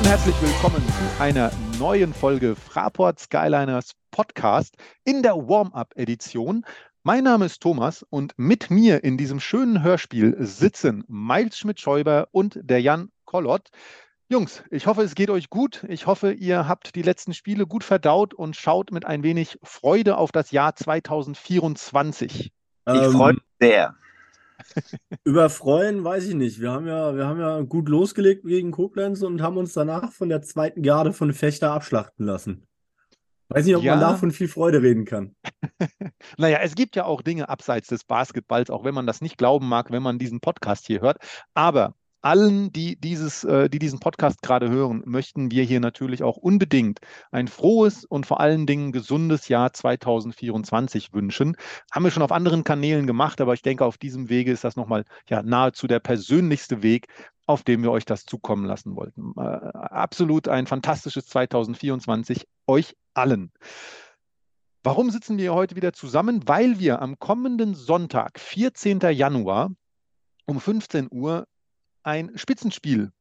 [0.00, 6.64] und herzlich willkommen zu einer neuen Folge Fraport Skyliners Podcast in der Warm-up-Edition.
[7.02, 12.58] Mein Name ist Thomas und mit mir in diesem schönen Hörspiel sitzen Miles Schmidt-Schäuber und
[12.62, 13.68] der Jan Kollott.
[14.30, 15.84] Jungs, ich hoffe, es geht euch gut.
[15.86, 20.16] Ich hoffe, ihr habt die letzten Spiele gut verdaut und schaut mit ein wenig Freude
[20.16, 22.46] auf das Jahr 2024.
[22.46, 22.52] Ich
[22.86, 23.94] ähm, freue mich sehr.
[25.24, 26.60] Über freuen weiß ich nicht.
[26.60, 30.28] Wir haben ja, wir haben ja gut losgelegt gegen Koblenz und haben uns danach von
[30.28, 32.66] der zweiten Garde von Fechter abschlachten lassen.
[33.48, 33.96] Weiß nicht, ob ja.
[33.96, 35.34] man davon viel Freude reden kann.
[36.38, 39.68] naja, es gibt ja auch Dinge abseits des Basketballs, auch wenn man das nicht glauben
[39.68, 41.18] mag, wenn man diesen Podcast hier hört.
[41.52, 46.36] Aber allen, die, dieses, äh, die diesen Podcast gerade hören, möchten wir hier natürlich auch
[46.36, 51.56] unbedingt ein frohes und vor allen Dingen gesundes Jahr 2024 wünschen.
[51.90, 54.76] Haben wir schon auf anderen Kanälen gemacht, aber ich denke, auf diesem Wege ist das
[54.76, 57.08] nochmal ja, nahezu der persönlichste Weg,
[57.46, 59.32] auf dem wir euch das zukommen lassen wollten.
[59.36, 63.52] Äh, absolut ein fantastisches 2024 euch allen.
[64.82, 66.48] Warum sitzen wir heute wieder zusammen?
[66.48, 69.00] Weil wir am kommenden Sonntag, 14.
[69.10, 69.70] Januar,
[70.46, 71.46] um 15 Uhr
[72.02, 73.12] ein Spitzenspiel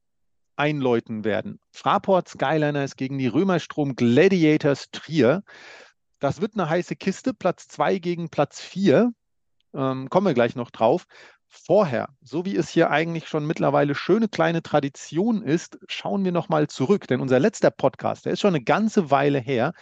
[0.55, 1.59] einläuten werden.
[1.71, 5.43] Fraport Skyliners gegen die Römerstrom Gladiators Trier.
[6.19, 9.11] Das wird eine heiße Kiste, Platz 2 gegen Platz 4.
[9.73, 11.05] Ähm, kommen wir gleich noch drauf.
[11.47, 16.67] Vorher, so wie es hier eigentlich schon mittlerweile schöne kleine Tradition ist, schauen wir nochmal
[16.67, 17.07] zurück.
[17.07, 19.73] Denn unser letzter Podcast, der ist schon eine ganze Weile her,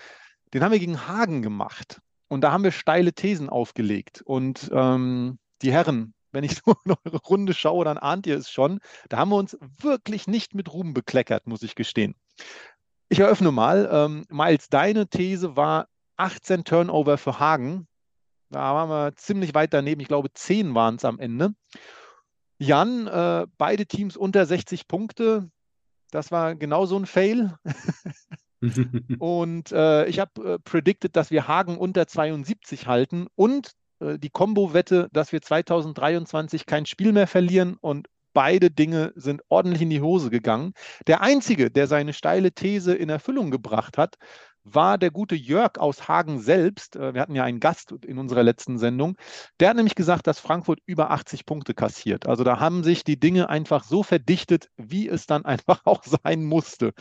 [0.54, 2.00] den haben wir gegen Hagen gemacht.
[2.30, 4.22] Und da haben wir steile Thesen aufgelegt.
[4.22, 8.50] Und ähm, die Herren wenn ich so in eure Runde schaue, dann ahnt ihr es
[8.50, 8.80] schon.
[9.10, 12.16] Da haben wir uns wirklich nicht mit Ruhm bekleckert, muss ich gestehen.
[13.10, 13.90] Ich eröffne mal.
[13.92, 17.88] Ähm, Miles, deine These war 18 Turnover für Hagen.
[18.50, 20.02] Da waren wir ziemlich weit daneben.
[20.02, 21.54] Ich glaube, 10 waren es am Ende.
[22.60, 25.50] Jan, äh, beide Teams unter 60 Punkte.
[26.12, 27.56] Das war genau so ein Fail.
[29.20, 35.10] und äh, ich habe äh, predicted, dass wir Hagen unter 72 halten und die Kombo-Wette,
[35.12, 40.30] dass wir 2023 kein Spiel mehr verlieren und beide Dinge sind ordentlich in die Hose
[40.30, 40.74] gegangen.
[41.08, 44.16] Der einzige, der seine steile These in Erfüllung gebracht hat,
[44.74, 46.96] war der gute Jörg aus Hagen selbst.
[46.96, 49.18] Äh, wir hatten ja einen Gast in unserer letzten Sendung.
[49.60, 52.28] Der hat nämlich gesagt, dass Frankfurt über 80 Punkte kassiert.
[52.28, 56.44] Also da haben sich die Dinge einfach so verdichtet, wie es dann einfach auch sein
[56.46, 56.94] musste.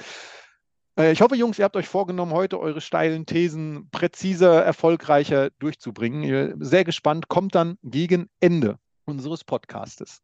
[0.99, 6.63] Äh, ich hoffe, Jungs, ihr habt euch vorgenommen, heute eure steilen Thesen präziser, erfolgreicher durchzubringen.
[6.65, 10.21] Sehr gespannt, kommt dann gegen Ende unseres Podcastes.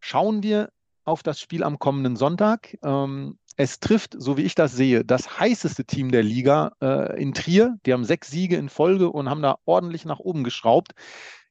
[0.00, 0.70] Schauen wir
[1.04, 2.76] auf das Spiel am kommenden Sonntag.
[2.82, 7.34] Ähm, es trifft, so wie ich das sehe, das heißeste Team der Liga äh, in
[7.34, 7.76] Trier.
[7.84, 10.92] Die haben sechs Siege in Folge und haben da ordentlich nach oben geschraubt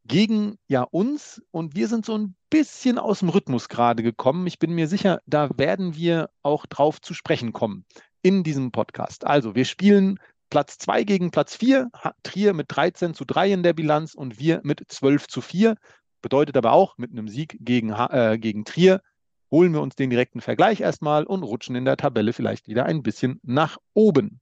[0.04, 4.48] gegen ja uns und wir sind so ein bisschen aus dem Rhythmus gerade gekommen.
[4.48, 7.86] Ich bin mir sicher, da werden wir auch drauf zu sprechen kommen
[8.22, 9.26] in diesem Podcast.
[9.26, 11.90] Also, wir spielen Platz 2 gegen Platz 4,
[12.24, 15.76] Trier mit 13 zu 3 in der Bilanz und wir mit 12 zu 4.
[16.22, 19.02] Bedeutet aber auch, mit einem Sieg gegen, äh, gegen Trier
[19.50, 23.04] holen wir uns den direkten Vergleich erstmal und rutschen in der Tabelle vielleicht wieder ein
[23.04, 24.40] bisschen nach oben.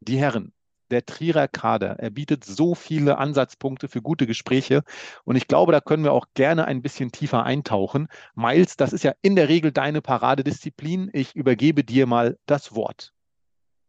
[0.00, 0.52] Die Herren,
[0.94, 1.98] der Trierer Kader.
[1.98, 4.82] Er bietet so viele Ansatzpunkte für gute Gespräche
[5.24, 8.08] und ich glaube, da können wir auch gerne ein bisschen tiefer eintauchen.
[8.34, 11.10] Miles, das ist ja in der Regel deine Paradedisziplin.
[11.12, 13.12] Ich übergebe dir mal das Wort.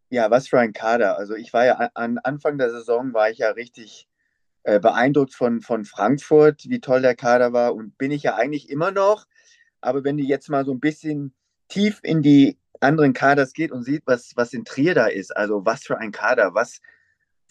[0.09, 1.17] Ja, was für ein Kader.
[1.17, 4.07] Also ich war ja an Anfang der Saison war ich ja richtig
[4.63, 8.69] äh, beeindruckt von, von Frankfurt, wie toll der Kader war und bin ich ja eigentlich
[8.69, 9.25] immer noch.
[9.81, 11.33] Aber wenn du jetzt mal so ein bisschen
[11.67, 15.65] tief in die anderen Kaders geht und sieht, was, was in Trier da ist, also
[15.65, 16.79] was für ein Kader, was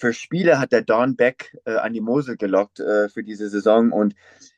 [0.05, 3.91] für Spiele hat der Don Beck äh, an die Mosel gelockt äh, für diese Saison.
[3.91, 4.15] Und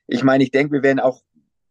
[0.08, 1.22] ich meine, ich denke, wir werden auch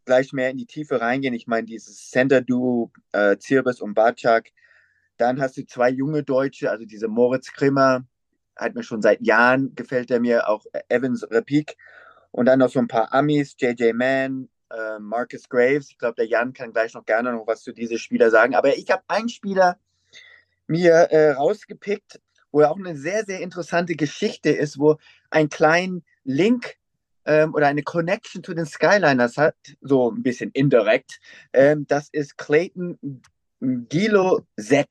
[0.05, 1.33] gleich mehr in die Tiefe reingehen.
[1.33, 4.51] Ich meine, dieses Center-Duo, äh, Zirbis und Barczak.
[5.17, 8.05] Dann hast du zwei junge Deutsche, also diese Moritz Krimmer,
[8.55, 11.75] hat mir schon seit Jahren, gefällt er mir, auch Evans Repik.
[12.31, 15.91] Und dann noch so ein paar Amis, JJ Mann, äh, Marcus Graves.
[15.91, 18.55] Ich glaube, der Jan kann gleich noch gerne noch was zu diesen Spieler sagen.
[18.55, 19.77] Aber ich habe einen Spieler
[20.67, 22.21] mir äh, rausgepickt,
[22.55, 24.95] wo auch eine sehr, sehr interessante Geschichte ist, wo
[25.29, 26.77] ein kleinen Link
[27.25, 31.19] ähm, oder eine Connection zu den Skyliners hat, so ein bisschen indirekt.
[31.51, 33.21] Ähm, das ist Clayton
[33.59, 34.87] Gilo Z.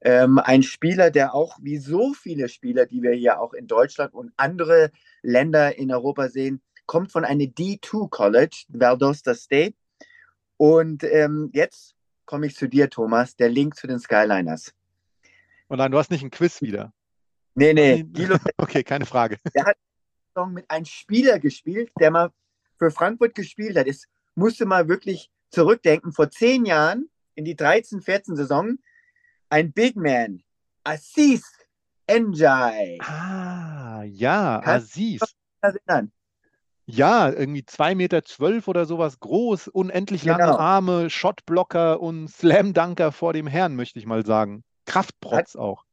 [0.00, 4.14] Ähm, ein Spieler, der auch wie so viele Spieler, die wir hier auch in Deutschland
[4.14, 4.90] und andere
[5.20, 9.76] Länder in Europa sehen, kommt von einem D2 College, Valdosta State.
[10.56, 11.94] Und ähm, jetzt
[12.24, 14.72] komme ich zu dir, Thomas, der Link zu den Skyliners.
[15.70, 16.92] Und nein, du hast nicht ein Quiz wieder.
[17.54, 18.04] Nee, nee.
[18.58, 19.38] okay, keine Frage.
[19.54, 19.76] Der hat
[20.48, 22.30] mit einem Spieler gespielt, der mal
[22.78, 23.86] für Frankfurt gespielt hat.
[23.86, 26.12] Es musste mal wirklich zurückdenken.
[26.12, 28.78] Vor zehn Jahren in die 13-14-Saison
[29.50, 30.42] ein Big Man,
[30.82, 31.42] Assis
[32.08, 32.98] Njai.
[33.02, 35.20] Ah, ja, Kannst Aziz.
[35.60, 36.10] Erinnern?
[36.86, 40.56] Ja, irgendwie 2,12 Meter zwölf oder sowas groß, unendlich lange Genau.
[40.56, 44.64] Arme, Shotblocker und Slam-Dunker vor dem Herrn, möchte ich mal sagen.
[44.90, 45.84] Kraftprotz auch.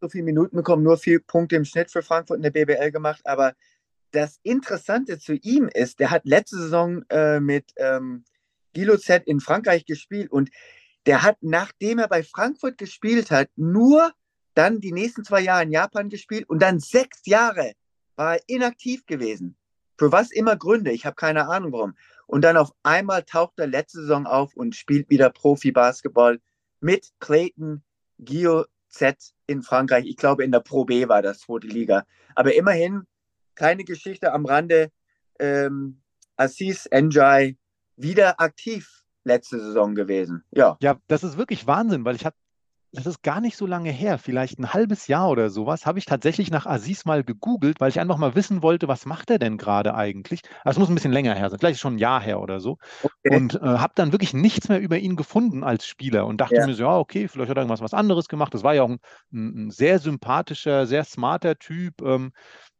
[0.00, 3.20] so viele Minuten bekommen, nur vier Punkte im Schnitt für Frankfurt in der BBL gemacht.
[3.24, 3.54] Aber
[4.10, 8.24] das Interessante zu ihm ist, der hat letzte Saison äh, mit ähm,
[8.74, 10.50] Z in Frankreich gespielt und
[11.06, 14.12] der hat, nachdem er bei Frankfurt gespielt hat, nur
[14.54, 17.72] dann die nächsten zwei Jahre in Japan gespielt und dann sechs Jahre
[18.16, 19.56] war er inaktiv gewesen.
[19.96, 21.94] Für was immer Gründe, ich habe keine Ahnung warum.
[22.26, 26.40] Und dann auf einmal taucht er letzte Saison auf und spielt wieder Profi-Basketball
[26.80, 27.82] mit Clayton
[28.18, 29.16] Guillot Z
[29.46, 30.06] in Frankreich.
[30.06, 32.04] Ich glaube, in der Pro B war das zweite Liga.
[32.34, 33.04] Aber immerhin,
[33.54, 34.90] kleine Geschichte am Rande.
[35.38, 36.00] Ähm,
[36.36, 37.56] Assis Njai
[37.96, 40.44] wieder aktiv letzte Saison gewesen.
[40.52, 42.36] Ja, Ja, das ist wirklich Wahnsinn, weil ich habe,
[42.92, 46.06] das ist gar nicht so lange her, vielleicht ein halbes Jahr oder sowas, habe ich
[46.06, 49.58] tatsächlich nach Aziz mal gegoogelt, weil ich einfach mal wissen wollte, was macht er denn
[49.58, 50.40] gerade eigentlich?
[50.64, 52.78] Also es muss ein bisschen länger her sein, vielleicht schon ein Jahr her oder so.
[53.02, 53.30] okay.
[53.30, 56.62] Und äh, habe dann wirklich nichts mehr über ihn gefunden als Spieler und dachte Ja.
[56.62, 58.54] mir so, ja, okay, vielleicht hat er irgendwas was anderes gemacht.
[58.54, 58.98] Das war ja auch ein,
[59.32, 62.00] ein, sehr sympathischer, sehr smarter Typ.
[62.00, 62.32] Ähm,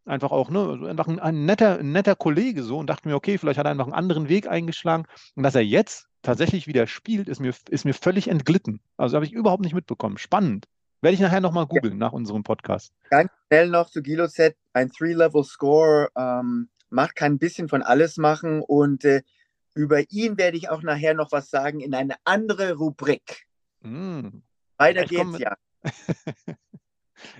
[0.07, 3.15] einfach auch, ne, also einfach ein, ein netter, ein netter Kollege so und dachte mir,
[3.17, 5.05] okay, vielleicht hat er einfach einen anderen Weg eingeschlagen.
[5.37, 8.81] Und dass er jetzt tatsächlich wieder spielt, ist mir, ist mir völlig entglitten.
[8.97, 10.19] Also habe ich überhaupt nicht mitbekommen.
[10.19, 10.67] Spannend.
[11.01, 12.93] Werde ich nachher nochmal googeln nach unserem Podcast.
[13.11, 18.17] Ganz schnell noch zu Guillot Z, ein Three-Level-Score, ähm, macht, kann ein bisschen von alles
[18.17, 19.23] machen und äh,
[19.75, 23.47] über ihn werde ich auch nachher noch was sagen in eine andere Rubrik.
[23.81, 24.29] Mm.
[24.77, 25.57] Weiter kommen geht's ja.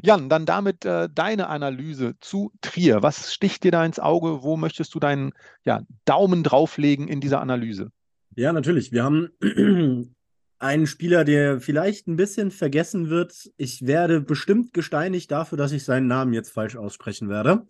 [0.03, 3.03] Jan, dann damit äh, deine Analyse zu Trier.
[3.03, 4.43] Was sticht dir da ins Auge?
[4.43, 5.33] Wo möchtest du deinen
[5.65, 7.91] ja, Daumen drauflegen in dieser Analyse?
[8.39, 8.93] Ja, natürlich.
[8.93, 9.31] Wir haben
[10.61, 13.51] einen Spieler, der vielleicht ein bisschen vergessen wird.
[13.57, 17.67] Ich werde bestimmt gesteinigt dafür, dass ich seinen Namen jetzt falsch aussprechen werde.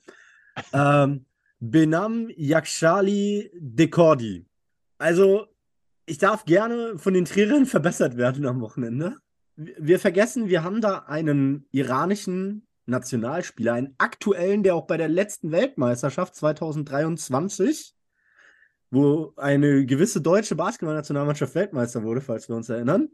[0.75, 1.25] ähm,
[1.59, 4.45] Benam Yakshali Dekordi.
[4.99, 5.47] Also,
[6.05, 9.17] ich darf gerne von den Trierern verbessert werden am Wochenende.
[9.57, 15.51] Wir vergessen, wir haben da einen iranischen Nationalspieler, einen aktuellen, der auch bei der letzten
[15.51, 17.95] Weltmeisterschaft 2023
[18.91, 23.11] wo eine gewisse deutsche Basketballnationalmannschaft Weltmeister wurde, falls wir uns erinnern,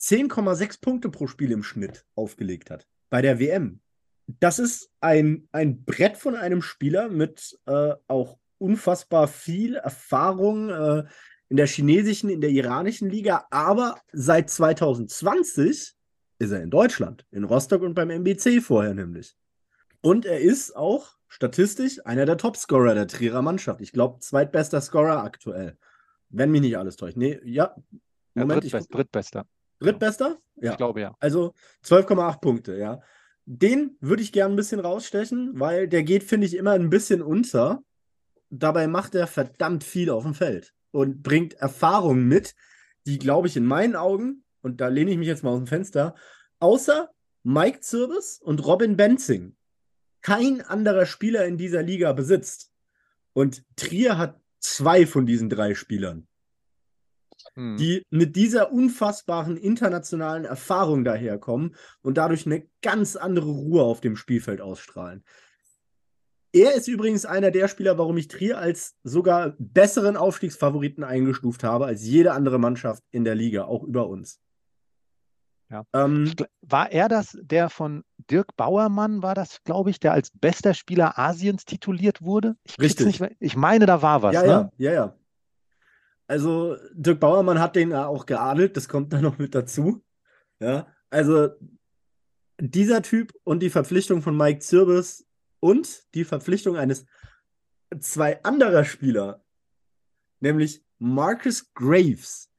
[0.00, 2.86] 10,6 Punkte pro Spiel im Schnitt aufgelegt hat.
[3.10, 3.80] Bei der WM.
[4.40, 11.04] Das ist ein, ein Brett von einem Spieler mit äh, auch unfassbar viel Erfahrung äh,
[11.48, 15.94] in der chinesischen, in der iranischen Liga, aber seit 2020
[16.38, 19.36] ist er in Deutschland, in Rostock und beim MBC vorher nämlich.
[20.00, 23.80] Und er ist auch statistisch einer der Topscorer der Trierer Mannschaft.
[23.80, 25.76] Ich glaube, zweitbester Scorer aktuell.
[26.28, 27.16] Wenn mich nicht alles täuscht.
[27.16, 27.74] Nee, ja.
[28.34, 29.46] Ja, Moment, ich drittbest, guck- drittbester.
[29.78, 30.38] Drittbester?
[30.56, 30.72] Ja.
[30.72, 31.14] Ich glaube ja.
[31.20, 31.52] Also
[31.84, 33.00] 12,8 Punkte, ja.
[33.44, 37.22] Den würde ich gern ein bisschen rausstechen, weil der geht, finde ich, immer ein bisschen
[37.22, 37.82] unter.
[38.50, 42.54] Dabei macht er verdammt viel auf dem Feld und bringt Erfahrungen mit,
[43.06, 45.66] die, glaube ich, in meinen Augen, und da lehne ich mich jetzt mal aus dem
[45.66, 46.14] Fenster,
[46.58, 47.10] außer
[47.44, 49.56] Mike Zirbis und Robin Benzing
[50.26, 52.72] kein anderer Spieler in dieser Liga besitzt.
[53.32, 56.26] Und Trier hat zwei von diesen drei Spielern
[57.54, 57.76] Hm.
[57.76, 64.16] die mit dieser unfassbaren internationalen Erfahrung daherkommen und dadurch eine ganz andere Ruhe auf dem
[64.16, 65.24] Spielfeld ausstrahlen.
[66.52, 71.86] Er ist übrigens einer der Spieler, warum ich Trier als sogar besseren Aufstiegsfavoriten eingestuft habe
[71.86, 74.40] als jede andere Mannschaft in der Liga, auch über uns.
[75.70, 75.84] Ja.
[75.92, 76.32] Ähm,
[76.62, 81.18] War er das, der von Dirk Bauermann, war das, glaube ich, der als bester Spieler
[81.18, 82.56] Asiens tituliert wurde?
[82.64, 83.20] Ich Richtig.
[83.20, 83.36] nicht.
[83.40, 84.48] Ich meine, da war was, ja, ne?
[84.48, 85.18] ja, ja, ja.
[86.28, 90.04] Also Dirk Bauermann hat den auch geadelt, das kommt da noch mit dazu.
[90.60, 91.50] Ja, also
[92.58, 95.26] dieser Typ und die Verpflichtung von Mike Zirbis
[95.60, 97.06] und die Verpflichtung eines
[98.00, 99.44] zwei anderer Spieler,
[100.40, 102.50] nämlich Marcus Graves,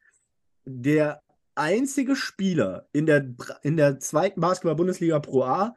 [0.66, 1.24] der
[1.58, 3.34] einzige Spieler in der,
[3.64, 5.76] in der zweiten Basketball-Bundesliga Pro A,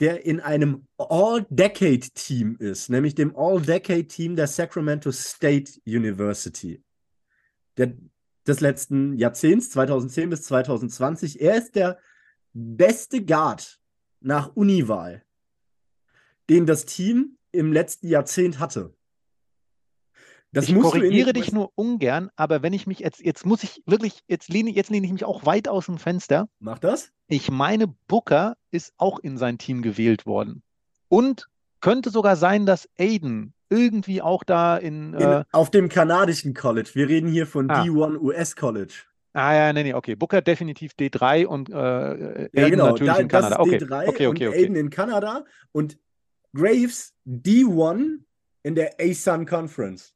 [0.00, 6.82] der in einem All-Decade-Team ist, nämlich dem All-Decade-Team der Sacramento State University
[7.76, 7.96] der,
[8.46, 11.40] des letzten Jahrzehnts, 2010 bis 2020.
[11.40, 11.98] Er ist der
[12.52, 13.80] beste Guard
[14.20, 15.24] nach Uniwahl,
[16.48, 18.94] den das Team im letzten Jahrzehnt hatte.
[20.52, 24.20] Das ich korrigiere dich nur ungern, aber wenn ich mich jetzt, jetzt muss ich wirklich,
[24.26, 26.48] jetzt lehne, jetzt lehne ich mich auch weit aus dem Fenster.
[26.58, 27.12] Mach das?
[27.28, 30.62] Ich meine, Booker ist auch in sein Team gewählt worden.
[31.08, 31.46] Und
[31.80, 36.90] könnte sogar sein, dass Aiden irgendwie auch da in, In, äh, auf dem kanadischen College.
[36.94, 37.82] Wir reden hier von Ah.
[37.84, 38.94] D1 US College.
[39.32, 40.16] Ah ja, nee, nee, okay.
[40.16, 42.86] Booker definitiv D3 und äh, Aiden Ja, genau.
[42.86, 43.62] natürlich Da, in das Kanada.
[43.62, 44.58] ist Okay, D3 okay, und okay, okay.
[44.64, 45.98] Aiden in Kanada und
[46.52, 48.18] Graves D1
[48.64, 50.14] in der ASUN Conference.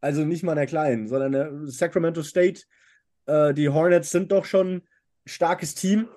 [0.00, 2.62] Also nicht mal der kleinen, sondern der Sacramento State.
[3.26, 4.82] Äh, die Hornets sind doch schon ein
[5.24, 6.08] starkes Team.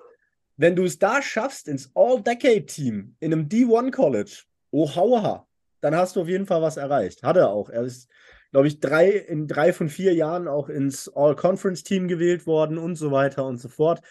[0.56, 5.46] Wenn du es da schaffst, ins All-Decade-Team in einem D1 College, oh hauha,
[5.80, 7.22] dann hast du auf jeden Fall was erreicht.
[7.22, 7.70] Hat er auch.
[7.70, 8.08] Er ist,
[8.52, 13.10] glaube ich, drei, in drei von vier Jahren auch ins All-Conference-Team gewählt worden und so
[13.10, 14.02] weiter und so fort.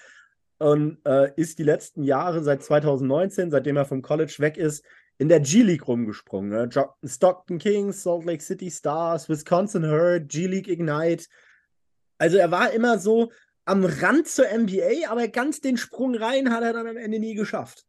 [0.58, 4.84] Und äh, ist die letzten Jahre, seit 2019, seitdem er vom College weg ist,
[5.20, 6.50] in der G-League rumgesprungen.
[6.50, 6.70] Ne?
[7.04, 11.26] Stockton Kings, Salt Lake City Stars, Wisconsin Herd, G-League Ignite.
[12.18, 13.32] Also er war immer so
[13.66, 17.36] am Rand zur NBA, aber ganz den Sprung rein hat er dann am Ende nie
[17.36, 17.86] geschafft.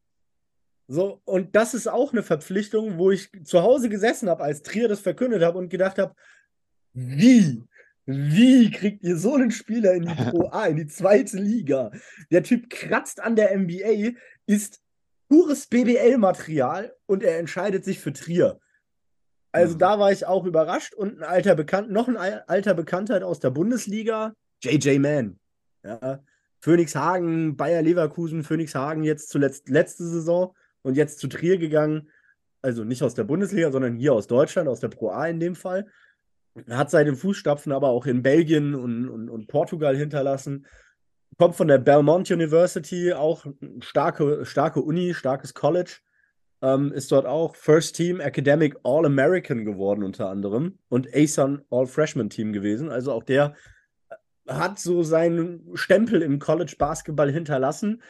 [0.88, 4.88] So, und das ist auch eine Verpflichtung, wo ich zu Hause gesessen habe, als Trier
[4.88, 6.14] das verkündet habe und gedacht habe,
[6.92, 7.64] wie?
[8.06, 11.92] Wie kriegt ihr so einen Spieler in die Pro A, in die zweite Liga?
[12.32, 14.82] Der Typ kratzt an der NBA, ist
[15.30, 18.60] pures BBL-Material und er entscheidet sich für Trier.
[19.52, 19.78] Also Mhm.
[19.78, 23.40] da war ich auch überrascht und ein alter Bekannt, noch ein al- alter Bekanntheit aus
[23.40, 25.38] der Bundesliga, JJ Mann.
[25.82, 26.22] Ja,
[26.60, 32.10] Phoenix Hagen, Bayer Leverkusen, Phoenix Hagen jetzt zuletzt letzte Saison und jetzt zu Trier gegangen.
[32.62, 35.54] Also nicht aus der Bundesliga, sondern hier aus Deutschland, aus der Pro A in dem
[35.54, 35.87] Fall.
[36.68, 40.66] Hat seine Fußstapfen aber auch in Belgien und, und, und Portugal hinterlassen.
[41.38, 43.46] Kommt von der Belmont University, auch
[43.80, 45.99] starke, starke Uni, starkes College.
[46.62, 50.78] Ähm, ist dort auch First Team Academic All-American geworden, unter anderem.
[50.88, 52.90] Und ASUN All-Freshman Team gewesen.
[52.90, 53.54] Also auch der
[54.46, 58.02] hat so seinen Stempel im College Basketball hinterlassen.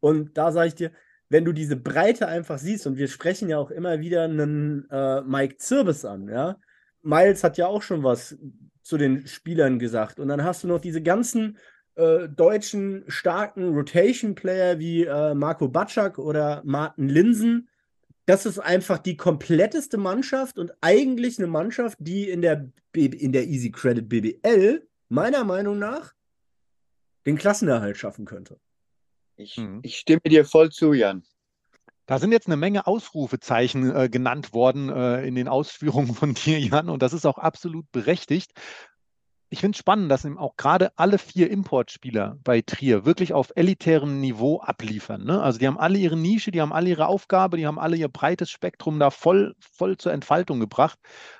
[0.00, 0.92] Und da sage ich dir,
[1.28, 5.20] wenn du diese Breite einfach siehst, und wir sprechen ja auch immer wieder einen äh,
[5.22, 6.56] Mike Zirbis an, ja.
[7.02, 8.36] Miles hat ja auch schon was
[8.82, 10.18] zu den Spielern gesagt.
[10.18, 11.58] Und dann hast du noch diese ganzen
[11.98, 17.68] äh, deutschen starken Rotation-Player wie äh, Marco Batschak oder Martin Linsen.
[18.24, 23.32] Das ist einfach die kompletteste Mannschaft und eigentlich eine Mannschaft, die in der, B in
[23.32, 26.14] der Easy Credit BBL meiner Meinung nach
[27.26, 28.60] den Klassenerhalt schaffen könnte.
[29.36, 29.80] Ich, Mhm.
[29.82, 31.24] ich stimme dir voll zu, Jan.
[32.06, 36.58] Da sind jetzt eine Menge Ausrufezeichen äh, genannt worden äh, in den Ausführungen von dir,
[36.58, 38.52] Jan, und das ist auch absolut berechtigt.
[39.50, 43.50] Ich finde es spannend, dass eben auch gerade alle vier Importspieler bei Trier wirklich auf
[43.56, 45.24] elitärem Niveau abliefern.
[45.24, 45.42] Ne?
[45.42, 48.08] Also die haben alle ihre Nische, die haben alle ihre Aufgabe, die haben alle ihr
[48.08, 50.98] breites Spektrum da voll, voll zur Entfaltung gebracht.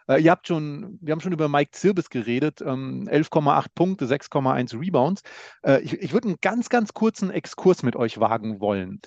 [0.08, 4.80] Äh, ihr habt schon, wir haben schon über Mike Zirbis geredet, ähm, 11,8 Punkte, 6,1
[4.80, 5.20] Rebounds.
[5.62, 9.02] Äh, ich ich würde einen ganz, ganz kurzen Exkurs mit euch wagen wollen.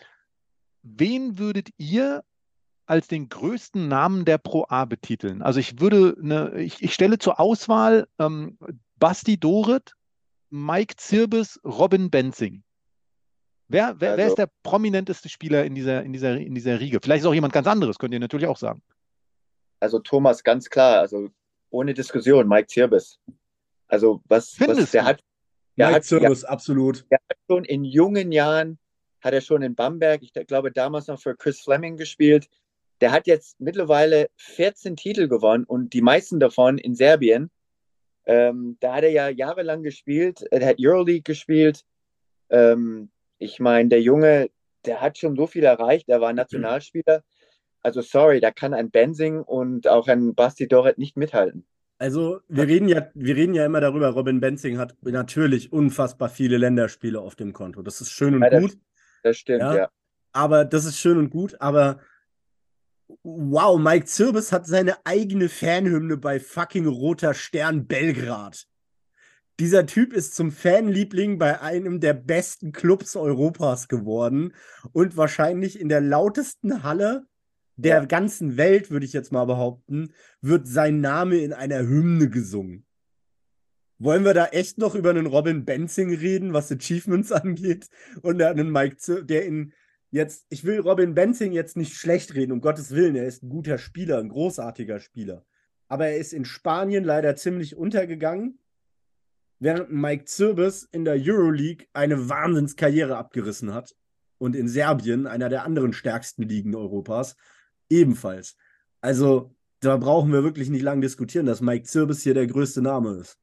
[0.83, 2.23] Wen würdet ihr
[2.85, 5.41] als den größten Namen der Pro A betiteln?
[5.41, 8.57] Also ich würde eine, ich, ich stelle zur Auswahl ähm,
[9.01, 9.93] Basti Doret,
[10.51, 12.63] Mike Zirbis, Robin Benzing.
[13.67, 16.99] Wer, wer, wer Also- ist der prominenteste Spieler in dieser, in, dieser, in dieser Riege?
[17.01, 18.81] Vielleicht ist auch jemand ganz anderes, könnt ihr natürlich auch sagen.
[19.79, 21.29] Also Thomas, ganz klar, also
[21.71, 23.17] ohne Diskussion, Mike Zirbis.
[23.87, 25.07] Also was, was Findest der du?
[25.07, 25.23] hat,
[25.77, 27.05] der Mike hat, ja, Zirbis, absolut.
[27.49, 28.77] schon in jungen Jahren,
[29.21, 32.47] hat er schon in Bamberg, ich glaube damals noch für Chris Fleming gespielt.
[32.99, 37.49] Der hat jetzt mittlerweile 14 Titel gewonnen und die meisten davon in Serbien.
[38.25, 41.83] Ähm, da hat er ja jahrelang gespielt, er hat Euroleague gespielt.
[42.49, 43.09] Ähm,
[43.39, 44.49] ich meine, der Junge,
[44.85, 47.23] der hat schon so viel erreicht, er war Nationalspieler.
[47.81, 51.65] Also sorry, da kann ein Benzing und auch ein Basti Doret nicht mithalten.
[51.97, 56.57] Also, wir reden ja, wir reden ja immer darüber, Robin Benzing hat natürlich unfassbar viele
[56.57, 57.81] Länderspiele auf dem Konto.
[57.83, 58.77] Das ist schön und Ja, das- gut,
[59.23, 59.75] Das stimmt, Ja.
[59.75, 59.89] ja.
[60.31, 61.99] aber das ist schön und gut, aber
[63.23, 68.67] wow, Mike Zirbis hat seine eigene Fanhymne bei fucking Roter Stern Belgrad.
[69.59, 74.53] Dieser Typ ist zum Fanliebling bei einem der besten Clubs Europas geworden
[74.91, 77.27] und wahrscheinlich in der lautesten Halle
[77.75, 82.85] der ganzen Welt, würde ich jetzt mal behaupten, wird sein Name in einer Hymne gesungen.
[83.99, 87.87] Wollen wir da echt noch über einen Robin Benzing reden, was Achievements angeht?
[88.23, 89.73] Und einen Mike, Zir der in
[90.11, 93.49] jetzt, ich will Robin Benzing jetzt nicht schlecht reden, um Gottes Willen, er ist ein
[93.49, 95.45] guter Spieler, ein großartiger Spieler.
[95.87, 98.59] Aber er ist in Spanien leider ziemlich untergegangen,
[99.59, 103.95] während Mike Zirbis in der Euroleague eine Wahnsinnskarriere abgerissen hat
[104.37, 107.35] und in Serbien, einer der anderen stärksten Ligen Europas,
[107.89, 108.55] ebenfalls.
[109.01, 113.17] Also, da brauchen wir wirklich nicht lange diskutieren, dass Mike Zirbis hier der größte Name
[113.17, 113.37] ist.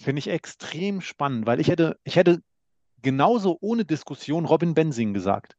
[0.00, 2.42] Finde ich extrem spannend, weil ich hätte, ich hätte
[3.02, 5.56] genauso ohne Diskussion Robin Benzing gesagt.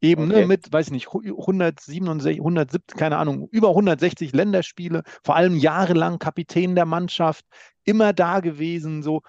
[0.00, 0.46] Eben ne, Okay.
[0.46, 6.74] mit, weiß ich nicht, 167, 170, keine Ahnung, über 160 Länderspiele, vor allem jahrelang Kapitän
[6.74, 7.44] der Mannschaft,
[7.84, 9.22] immer da gewesen, so.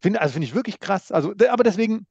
[0.00, 1.10] Finde, also finde ich wirklich krass.
[1.10, 2.06] Also, aber deswegen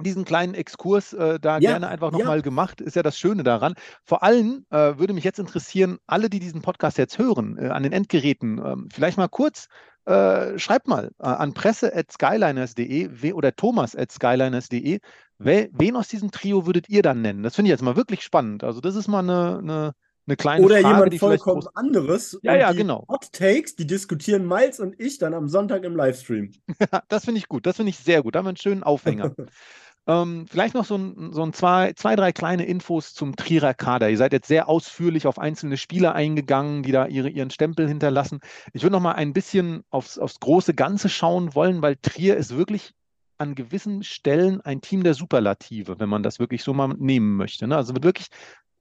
[0.00, 2.42] diesen kleinen Exkurs äh, da ja, gerne einfach nochmal ja.
[2.42, 3.74] gemacht, ist ja das Schöne daran.
[4.04, 7.82] Vor allem äh, würde mich jetzt interessieren, alle, die diesen Podcast jetzt hören, äh, an
[7.82, 9.66] den Endgeräten, ähm, vielleicht mal kurz,
[10.04, 15.00] äh, schreibt mal äh, an presse.skyliners.de oder thomas.skyliners.de,
[15.38, 17.42] wen aus diesem Trio würdet ihr dann nennen?
[17.42, 18.64] Das finde ich jetzt mal wirklich spannend.
[18.64, 19.94] Also das ist mal eine, eine
[20.28, 22.38] eine kleine Oder Frage, jemand vollkommen anderes.
[22.42, 23.06] Ja, ja, genau.
[23.08, 26.52] Hot Takes, die diskutieren Miles und ich dann am Sonntag im Livestream.
[27.08, 27.64] das finde ich gut.
[27.64, 28.34] Das finde ich sehr gut.
[28.34, 29.34] Da haben wir einen schönen Aufhänger.
[30.06, 34.10] ähm, vielleicht noch so ein, so ein zwei, zwei, drei kleine Infos zum Trierer Kader.
[34.10, 38.40] Ihr seid jetzt sehr ausführlich auf einzelne Spieler eingegangen, die da ihre, ihren Stempel hinterlassen.
[38.74, 42.54] Ich würde noch mal ein bisschen aufs, aufs große Ganze schauen wollen, weil Trier ist
[42.54, 42.92] wirklich
[43.38, 47.66] an gewissen Stellen ein Team der Superlative, wenn man das wirklich so mal nehmen möchte.
[47.66, 47.76] Ne?
[47.76, 48.28] Also wirklich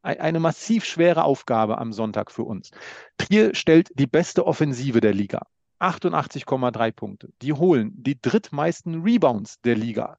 [0.01, 2.71] eine massiv schwere Aufgabe am Sonntag für uns.
[3.17, 5.41] Trier stellt die beste Offensive der Liga.
[5.79, 7.29] 88,3 Punkte.
[7.41, 10.17] Die holen die drittmeisten Rebounds der Liga.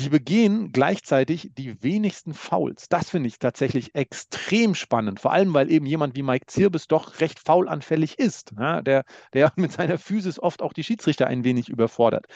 [0.00, 2.88] Die begehen gleichzeitig die wenigsten Fouls.
[2.88, 5.18] Das finde ich tatsächlich extrem spannend.
[5.18, 8.52] Vor allem, weil eben jemand wie Mike Zirbis doch recht faulanfällig ist.
[8.56, 12.26] Ja, der, der mit seiner Physis oft auch die Schiedsrichter ein wenig überfordert.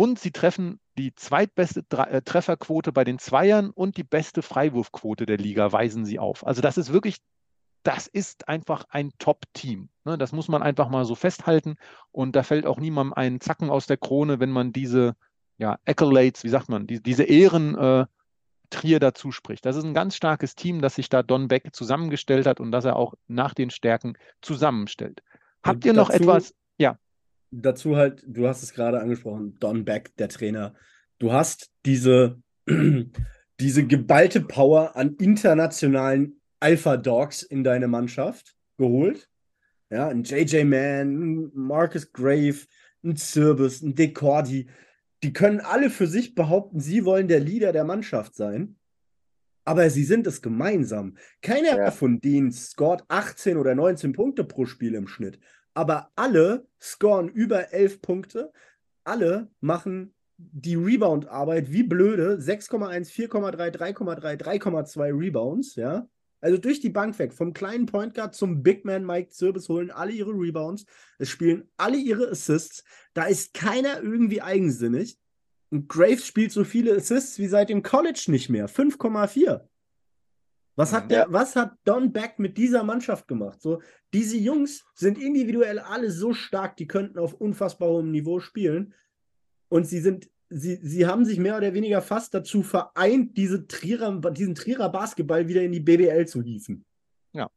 [0.00, 5.36] Und sie treffen die zweitbeste äh, Trefferquote bei den Zweiern und die beste Freiwurfquote der
[5.36, 6.46] Liga, weisen sie auf.
[6.46, 7.18] Also das ist wirklich,
[7.82, 9.90] das ist einfach ein Top-Team.
[10.06, 10.16] Ne?
[10.16, 11.76] Das muss man einfach mal so festhalten.
[12.12, 15.16] Und da fällt auch niemandem einen Zacken aus der Krone, wenn man diese
[15.58, 18.06] ja, Accolades, wie sagt man, die, diese Ehren äh,
[18.70, 19.66] Trier dazu spricht.
[19.66, 22.86] Das ist ein ganz starkes Team, das sich da Don Beck zusammengestellt hat und das
[22.86, 25.22] er auch nach den Stärken zusammenstellt.
[25.62, 26.54] Habt ihr noch dazu, etwas?
[26.78, 26.96] Ja
[27.50, 30.74] dazu halt, du hast es gerade angesprochen, Don Beck, der Trainer.
[31.18, 32.40] Du hast diese,
[33.60, 39.28] diese geballte Power an internationalen Alpha Dogs in deine Mannschaft geholt.
[39.90, 42.66] Ja, ein JJ Mann, ein Marcus Grave,
[43.02, 44.68] ein Zirbis, ein Decordi.
[45.22, 48.76] Die können alle für sich behaupten, sie wollen der Leader der Mannschaft sein.
[49.64, 51.16] Aber sie sind es gemeinsam.
[51.42, 51.90] Keiner ja.
[51.90, 55.38] von denen scored 18 oder 19 Punkte pro Spiel im Schnitt
[55.74, 58.52] aber alle scoren über 11 Punkte.
[59.04, 62.38] Alle machen die Rebound-Arbeit wie blöde.
[62.38, 66.08] 6,1, 4,3, 3,3, 3,2 Rebounds, ja.
[66.40, 69.90] Also durch die Bank weg, vom kleinen Point Guard zum Big Man Mike Zirbis holen
[69.90, 70.86] alle ihre Rebounds.
[71.18, 72.82] Es spielen alle ihre Assists.
[73.12, 75.18] Da ist keiner irgendwie eigensinnig.
[75.70, 78.68] Und Graves spielt so viele Assists wie seit dem College nicht mehr.
[78.68, 79.60] 5,4.
[80.80, 81.26] Was hat, der, ja.
[81.28, 83.60] was hat Don Beck mit dieser Mannschaft gemacht?
[83.60, 83.82] So,
[84.14, 88.94] diese Jungs sind individuell alle so stark, die könnten auf unfassbar hohem Niveau spielen.
[89.68, 94.22] Und sie sind, sie, sie haben sich mehr oder weniger fast dazu vereint, diese Trierer,
[94.30, 96.86] diesen Trierer Basketball wieder in die BBL zu hieven.
[97.34, 97.50] Ja.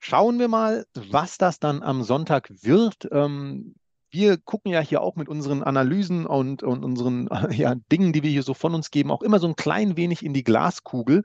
[0.00, 3.08] Schauen wir mal, was das dann am Sonntag wird.
[3.12, 3.76] Ähm,
[4.10, 8.30] wir gucken ja hier auch mit unseren Analysen und, und unseren ja, Dingen, die wir
[8.30, 11.22] hier so von uns geben, auch immer so ein klein wenig in die Glaskugel.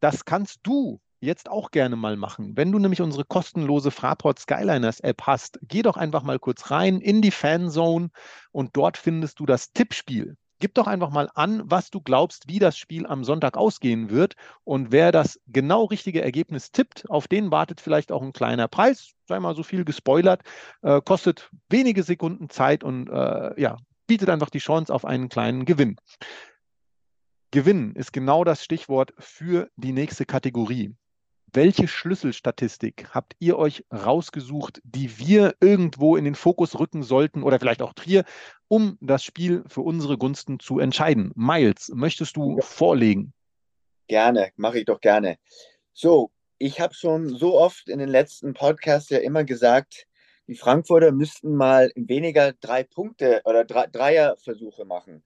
[0.00, 2.56] Das kannst du jetzt auch gerne mal machen.
[2.56, 7.00] Wenn du nämlich unsere kostenlose Fraport Skyliners App hast, geh doch einfach mal kurz rein
[7.00, 8.10] in die Fanzone
[8.52, 10.36] und dort findest du das Tippspiel.
[10.60, 14.34] Gib doch einfach mal an, was du glaubst, wie das Spiel am Sonntag ausgehen wird.
[14.64, 19.12] Und wer das genau richtige Ergebnis tippt, auf den wartet vielleicht auch ein kleiner Preis.
[19.28, 20.42] Sei mal so viel gespoilert,
[20.82, 23.76] äh, kostet wenige Sekunden Zeit und äh, ja,
[24.08, 25.96] bietet einfach die Chance auf einen kleinen Gewinn.
[27.50, 30.94] Gewinnen ist genau das Stichwort für die nächste Kategorie.
[31.50, 37.58] Welche Schlüsselstatistik habt ihr euch rausgesucht, die wir irgendwo in den Fokus rücken sollten oder
[37.58, 38.24] vielleicht auch Trier,
[38.68, 41.32] um das Spiel für unsere Gunsten zu entscheiden?
[41.36, 42.62] Miles, möchtest du ja.
[42.62, 43.32] vorlegen?
[44.08, 45.38] Gerne, mache ich doch gerne.
[45.94, 50.06] So, ich habe schon so oft in den letzten Podcasts ja immer gesagt,
[50.48, 55.22] die Frankfurter müssten mal weniger drei Punkte oder Dreierversuche machen.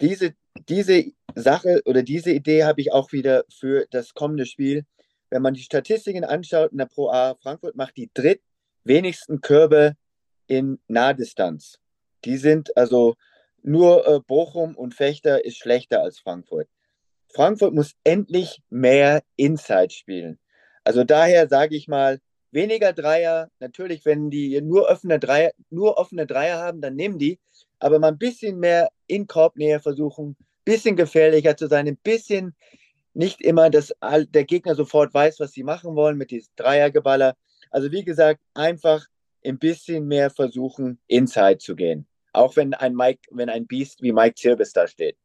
[0.00, 0.34] Diese
[0.68, 4.84] diese Sache oder diese Idee habe ich auch wieder für das kommende Spiel.
[5.30, 9.94] Wenn man die Statistiken anschaut in der Pro A, Frankfurt macht die drittwenigsten Körbe
[10.46, 11.78] in Nahdistanz.
[12.24, 13.16] Die sind also
[13.62, 16.68] nur äh, Bochum und Fechter ist schlechter als Frankfurt.
[17.28, 20.38] Frankfurt muss endlich mehr Inside spielen.
[20.84, 22.20] Also daher sage ich mal,
[22.52, 23.50] weniger Dreier.
[23.58, 27.40] Natürlich, wenn die nur offene Dreier, nur offene Dreier haben, dann nehmen die.
[27.78, 32.54] Aber mal ein bisschen mehr in Korbnähe versuchen, bisschen gefährlicher zu sein, ein bisschen
[33.14, 37.34] nicht immer, dass der Gegner sofort weiß, was sie machen wollen mit diesem Dreiergeballer.
[37.70, 39.06] Also wie gesagt, einfach
[39.44, 42.06] ein bisschen mehr versuchen, inside zu gehen.
[42.32, 45.16] Auch wenn ein Mike, wenn ein Beast wie Mike Zirbis da steht.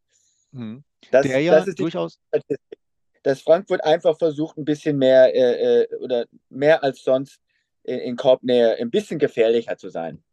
[0.52, 0.84] Mhm.
[1.12, 2.20] Das, der ja das ist durchaus.
[3.24, 7.40] Dass Frankfurt einfach versucht, ein bisschen mehr äh, äh, oder mehr als sonst
[7.84, 10.24] in, in Korbnähe ein bisschen gefährlicher zu sein.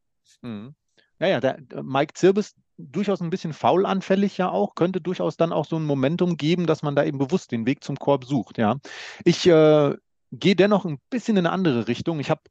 [0.43, 0.75] Mhm.
[1.21, 5.65] Ja, ja, der Mike Zirbis durchaus ein bisschen faulanfällig ja auch, könnte durchaus dann auch
[5.65, 8.77] so ein Momentum geben, dass man da eben bewusst den Weg zum Korb sucht, ja.
[9.25, 9.95] Ich äh,
[10.33, 12.21] gehe dennoch ein bisschen in eine andere Richtung.
[12.21, 12.43] Ich habe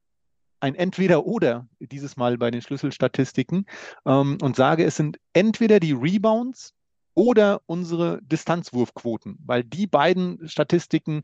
[0.60, 3.66] ein Entweder-Oder dieses Mal bei den Schlüsselstatistiken
[4.06, 6.74] ähm, und sage, es sind entweder die Rebounds
[7.14, 11.24] oder unsere Distanzwurfquoten, weil die beiden Statistiken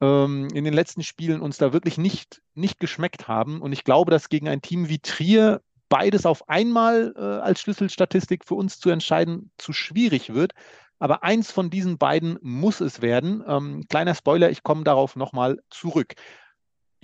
[0.00, 3.60] ähm, in den letzten Spielen uns da wirklich nicht, nicht geschmeckt haben.
[3.60, 8.46] Und ich glaube, dass gegen ein Team wie Trier beides auf einmal äh, als Schlüsselstatistik
[8.46, 10.52] für uns zu entscheiden zu schwierig wird.
[10.98, 13.42] Aber eins von diesen beiden muss es werden.
[13.46, 16.14] Ähm, kleiner Spoiler, ich komme darauf nochmal zurück.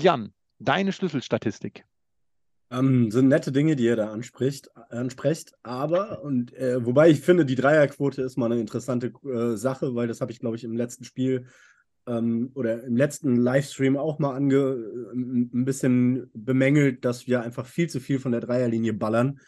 [0.00, 1.84] Jan, deine Schlüsselstatistik.
[2.70, 7.46] Ähm, sind nette Dinge, die ihr da anspricht, ansprecht, aber, und äh, wobei ich finde,
[7.46, 10.76] die Dreierquote ist mal eine interessante äh, Sache, weil das habe ich, glaube ich, im
[10.76, 11.46] letzten Spiel
[12.06, 17.66] ähm, oder im letzten Livestream auch mal ange, äh, ein bisschen bemängelt, dass wir einfach
[17.66, 19.40] viel zu viel von der Dreierlinie ballern,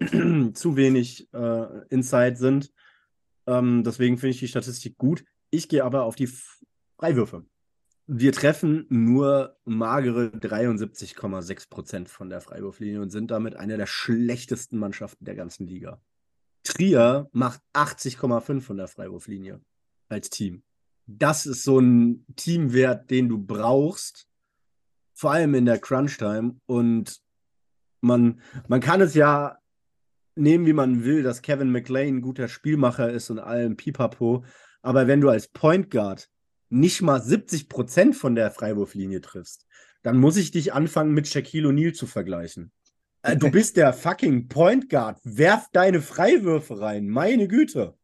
[0.54, 2.72] zu wenig äh, Inside sind.
[3.46, 5.24] Ähm, deswegen finde ich die Statistik gut.
[5.50, 6.28] Ich gehe aber auf die
[6.98, 7.44] Freiwürfe.
[8.06, 14.76] Wir treffen nur magere 73,6 Prozent von der Freiwurflinie und sind damit eine der schlechtesten
[14.76, 16.00] Mannschaften der ganzen Liga.
[16.64, 19.60] Trier macht 80,5 von der Freiwurflinie
[20.08, 20.62] als Team.
[21.06, 24.28] Das ist so ein Teamwert, den du brauchst,
[25.14, 26.56] vor allem in der Crunch-Time.
[26.66, 27.20] Und
[28.00, 29.58] man, man kann es ja
[30.34, 34.44] nehmen, wie man will, dass Kevin McLean ein guter Spielmacher ist und allem Pipapo.
[34.80, 36.28] Aber wenn du als Point Guard
[36.70, 39.66] nicht mal 70 Prozent von der Freiwurflinie triffst,
[40.02, 42.72] dann muss ich dich anfangen mit Shaquille O'Neal zu vergleichen.
[43.22, 45.20] Äh, du bist der fucking Point Guard.
[45.22, 47.08] Werf deine Freiwürfe rein.
[47.08, 47.96] Meine Güte.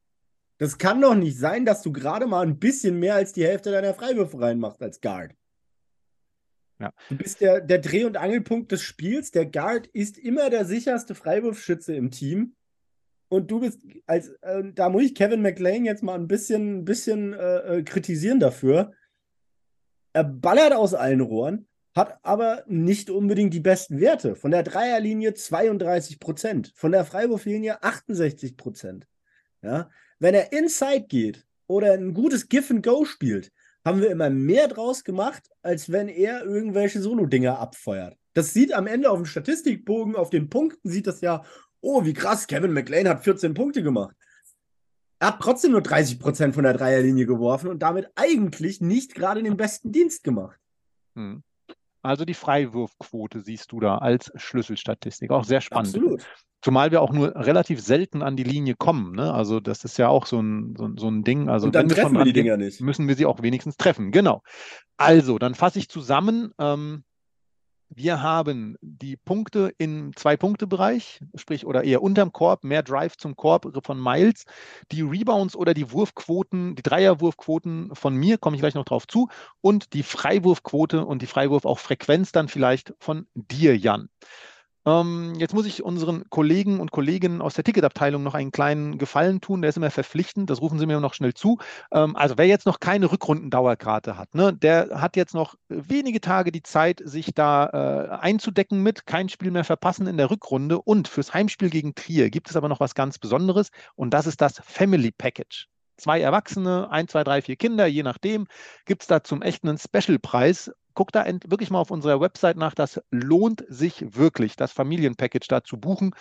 [0.58, 3.70] Das kann doch nicht sein, dass du gerade mal ein bisschen mehr als die Hälfte
[3.70, 5.34] deiner Freiwürfe reinmachst als Guard.
[6.80, 6.92] Ja.
[7.08, 9.30] Du bist der, der Dreh- und Angelpunkt des Spiels.
[9.30, 12.54] Der Guard ist immer der sicherste Freiwurfschütze im Team.
[13.28, 16.84] Und du bist, als, äh, da muss ich Kevin McLean jetzt mal ein bisschen, ein
[16.84, 18.92] bisschen äh, äh, kritisieren dafür.
[20.12, 24.34] Er ballert aus allen Rohren, hat aber nicht unbedingt die besten Werte.
[24.34, 29.06] Von der Dreierlinie 32 Prozent, von der Freiwurflinie 68 Prozent.
[29.62, 29.90] Ja?
[30.18, 33.52] Wenn er inside geht oder ein gutes Give and Go spielt,
[33.84, 38.16] haben wir immer mehr draus gemacht, als wenn er irgendwelche Solo-Dinger abfeuert.
[38.34, 41.44] Das sieht am Ende auf dem Statistikbogen, auf den Punkten, sieht das ja
[41.80, 44.16] oh, wie krass, Kevin McLean hat 14 Punkte gemacht.
[45.20, 49.42] Er hat trotzdem nur 30 Prozent von der Dreierlinie geworfen und damit eigentlich nicht gerade
[49.42, 50.58] den besten Dienst gemacht.
[51.16, 51.42] Hm.
[52.02, 55.30] Also die Freiwurfquote siehst du da als Schlüsselstatistik.
[55.30, 55.94] Auch sehr spannend.
[55.94, 56.26] Absolut.
[56.60, 59.14] Zumal wir auch nur relativ selten an die Linie kommen.
[59.14, 59.32] Ne?
[59.32, 61.48] Also das ist ja auch so ein, so, so ein Ding.
[61.48, 62.80] Also und dann treffen wir die Dinger nicht.
[62.80, 64.10] Müssen wir sie auch wenigstens treffen.
[64.10, 64.42] Genau.
[64.96, 66.50] Also, dann fasse ich zusammen.
[66.58, 67.04] Ähm,
[67.90, 73.84] wir haben die Punkte im Zwei-Punkte-Bereich, sprich oder eher unterm Korb, mehr Drive zum Korb
[73.84, 74.44] von Miles.
[74.92, 79.28] Die Rebounds oder die Wurfquoten, die Dreierwurfquoten von mir, komme ich gleich noch drauf zu.
[79.60, 84.08] Und die Freiwurfquote und die Freiwurf auch Frequenz dann vielleicht von dir, Jan.
[84.86, 89.40] Ähm, jetzt muss ich unseren Kollegen und Kolleginnen aus der Ticketabteilung noch einen kleinen Gefallen
[89.40, 89.62] tun.
[89.62, 90.50] Der ist immer verpflichtend.
[90.50, 91.58] Das rufen Sie mir noch schnell zu.
[91.92, 96.52] Ähm, also wer jetzt noch keine Rückrundendauerkarte hat, ne, der hat jetzt noch wenige Tage
[96.52, 99.06] die Zeit, sich da äh, einzudecken mit.
[99.06, 100.80] Kein Spiel mehr verpassen in der Rückrunde.
[100.80, 103.70] Und fürs Heimspiel gegen Trier gibt es aber noch was ganz Besonderes.
[103.96, 108.46] Und das ist das Family Package zwei Erwachsene, ein, zwei, drei, vier Kinder, je nachdem,
[108.86, 112.74] gibt es da zum echten Special-Preis guck da wirklich mal auf unserer Website nach.
[112.74, 116.12] Das lohnt sich wirklich, das Familienpackage da zu buchen.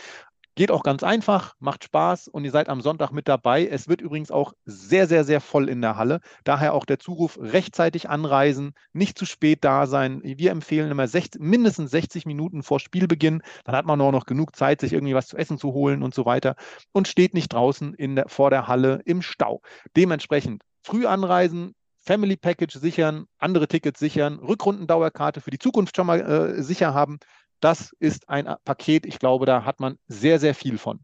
[0.53, 3.67] Geht auch ganz einfach, macht Spaß und ihr seid am Sonntag mit dabei.
[3.67, 6.19] Es wird übrigens auch sehr, sehr, sehr voll in der Halle.
[6.43, 10.21] Daher auch der Zuruf, rechtzeitig anreisen, nicht zu spät da sein.
[10.23, 13.41] Wir empfehlen immer 60, mindestens 60 Minuten vor Spielbeginn.
[13.63, 16.13] Dann hat man auch noch genug Zeit, sich irgendwie was zu essen zu holen und
[16.13, 16.55] so weiter.
[16.91, 19.61] Und steht nicht draußen in der, vor der Halle im Stau.
[19.95, 21.73] Dementsprechend früh anreisen,
[22.07, 27.19] Family Package sichern, andere Tickets sichern, Rückrundendauerkarte für die Zukunft schon mal äh, sicher haben.
[27.59, 31.01] Das ist ein Paket, ich glaube, da hat man sehr, sehr viel von.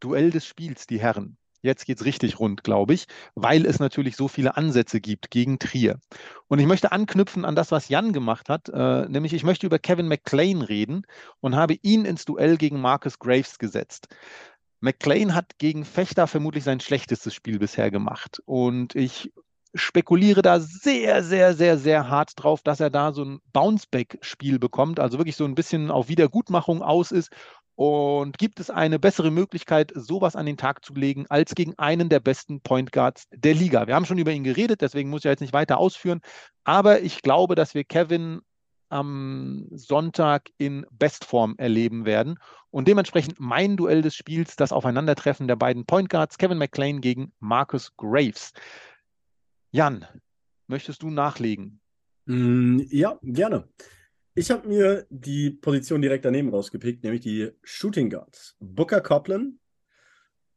[0.00, 1.36] Duell des Spiels, die Herren.
[1.60, 5.58] Jetzt geht es richtig rund, glaube ich, weil es natürlich so viele Ansätze gibt gegen
[5.58, 6.00] Trier.
[6.48, 9.78] Und ich möchte anknüpfen an das, was Jan gemacht hat, äh, nämlich ich möchte über
[9.78, 11.02] Kevin McLean reden
[11.40, 14.08] und habe ihn ins Duell gegen Marcus Graves gesetzt.
[14.80, 18.40] McLean hat gegen Fechter vermutlich sein schlechtestes Spiel bisher gemacht.
[18.46, 19.30] Und ich
[19.74, 24.98] spekuliere da sehr, sehr, sehr, sehr hart drauf, dass er da so ein Bounceback-Spiel bekommt,
[25.00, 27.30] also wirklich so ein bisschen auf Wiedergutmachung aus ist.
[27.76, 32.10] Und gibt es eine bessere Möglichkeit, sowas an den Tag zu legen, als gegen einen
[32.10, 33.86] der besten Point Guards der Liga?
[33.86, 36.20] Wir haben schon über ihn geredet, deswegen muss ich jetzt nicht weiter ausführen.
[36.64, 38.42] Aber ich glaube, dass wir Kevin
[38.90, 42.38] am Sonntag in Bestform erleben werden.
[42.70, 47.32] Und dementsprechend mein Duell des Spiels, das Aufeinandertreffen der beiden Point Guards, Kevin McClain gegen
[47.38, 48.52] Marcus Graves.
[49.72, 50.04] Jan,
[50.66, 51.80] möchtest du nachlegen?
[52.26, 53.68] Mm, ja, gerne.
[54.34, 58.56] Ich habe mir die Position direkt daneben rausgepickt, nämlich die Shooting Guards.
[58.58, 59.60] Booker Copeland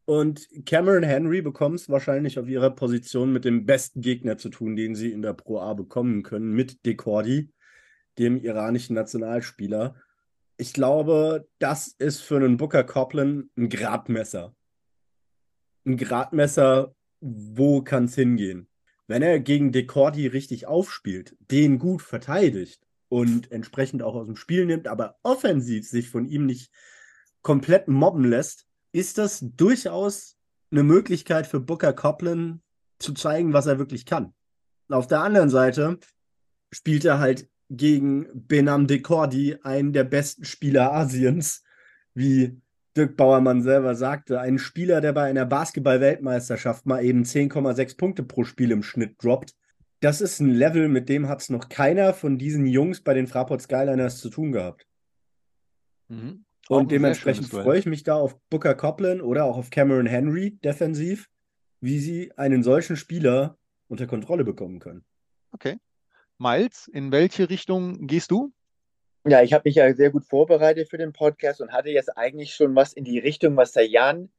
[0.06, 4.76] und Cameron Henry bekommen es wahrscheinlich auf ihrer Position mit dem besten Gegner zu tun,
[4.76, 7.52] den sie in der Pro A bekommen können, mit Dekordi,
[8.18, 9.96] dem iranischen Nationalspieler.
[10.58, 14.56] Ich glaube, das ist für einen Booker Copeland ein Gradmesser.
[15.86, 18.68] Ein Gradmesser, wo kann es hingehen?
[19.08, 24.66] Wenn er gegen Decordi richtig aufspielt, den gut verteidigt und entsprechend auch aus dem Spiel
[24.66, 26.72] nimmt, aber offensiv sich von ihm nicht
[27.42, 30.38] komplett mobben lässt, ist das durchaus
[30.72, 32.62] eine Möglichkeit für Booker Copeland
[33.00, 34.34] zu zeigen, was er wirklich kann.
[34.90, 36.00] Auf der anderen Seite
[36.72, 41.64] spielt er halt gegen Benam Dekordi, einen der besten Spieler Asiens,
[42.14, 42.62] wie
[42.96, 44.40] Dirk Bauermann selber sagte.
[44.40, 49.56] Ein Spieler, der bei einer Basketball-Weltmeisterschaft mal eben 10,6 Punkte pro Spiel im Schnitt droppt.
[50.00, 53.28] Das ist ein Level, mit dem hat es noch keiner von diesen Jungs bei den
[53.28, 54.86] Fraport Skyliners zu tun gehabt.
[56.10, 56.46] Mhm.
[56.70, 61.30] Und dementsprechend freue ich mich da auf Booker Copeland oder auch auf Cameron Henry defensiv,
[61.82, 65.04] wie sie einen solchen Spieler unter Kontrolle bekommen können.
[65.52, 65.78] Okay.
[66.38, 68.54] Miles, in welche Richtung gehst du?
[69.26, 72.54] Ja, ich habe mich ja sehr gut vorbereitet für den Podcast und hatte jetzt eigentlich
[72.54, 74.30] schon was in die Richtung, was der Jan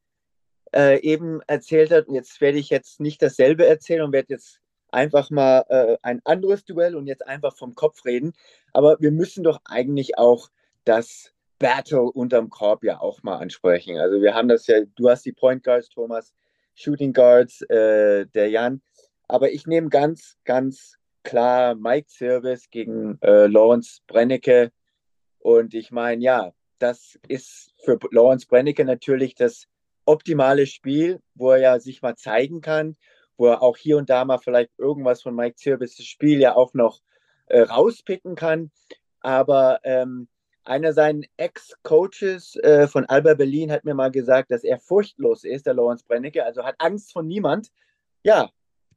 [0.74, 2.08] äh, eben erzählt hat.
[2.08, 6.20] Und jetzt werde ich jetzt nicht dasselbe erzählen und werde jetzt einfach mal äh, ein
[6.24, 8.34] anderes Duell und jetzt einfach vom Kopf reden.
[8.74, 10.50] Aber wir müssen doch eigentlich auch
[10.84, 13.98] das Battle unterm Korb ja auch mal ansprechen.
[13.98, 16.34] Also wir haben das ja, du hast die Point Guards, Thomas,
[16.74, 18.82] Shooting Guards, äh, der Jan.
[19.28, 24.70] Aber ich nehme ganz, ganz klar Mike Service gegen äh, Lawrence Brennecke.
[25.40, 29.66] Und ich meine, ja, das ist für Lawrence Brennecke natürlich das
[30.04, 32.96] optimale Spiel, wo er ja sich mal zeigen kann,
[33.36, 36.74] wo er auch hier und da mal vielleicht irgendwas von Mike das Spiel ja auch
[36.74, 37.00] noch
[37.46, 38.70] äh, rauspicken kann.
[39.20, 40.28] Aber ähm,
[40.64, 45.66] einer seiner Ex-Coaches äh, von Alba Berlin hat mir mal gesagt, dass er furchtlos ist,
[45.66, 47.68] der Lawrence Brennecke, also hat Angst vor niemand.
[48.22, 48.50] Ja,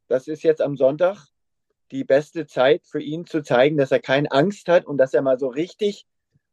[0.08, 1.26] das ist jetzt am Sonntag
[1.90, 5.22] die beste Zeit für ihn zu zeigen, dass er keine Angst hat und dass er
[5.22, 6.06] mal so richtig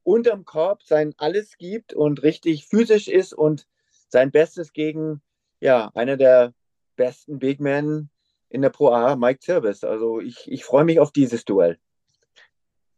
[0.04, 3.68] unterm Korb sein Alles gibt und richtig physisch ist und
[4.10, 5.22] sein Bestes gegen
[5.60, 6.54] ja, einer der
[6.96, 8.10] besten Big Men
[8.50, 9.84] in der Pro A, Mike Service.
[9.84, 11.80] Also ich, ich freue mich auf dieses Duell